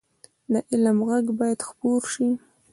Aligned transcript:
د 0.51 0.53
علم 0.71 0.97
غږ 1.09 1.25
باید 1.39 1.59
خپور 1.69 2.01
شي 2.13 2.29